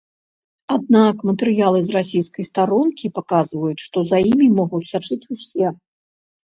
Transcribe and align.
Аднак 0.75 1.15
матэрыялы 1.29 1.79
з 1.89 1.97
расійскай 1.97 2.49
старонкі 2.51 3.13
паказваюць, 3.19 3.81
што 3.85 3.97
за 4.15 4.27
імі 4.33 4.47
могуць 4.59 4.85
сачыць 4.95 5.25
усе. 5.39 5.67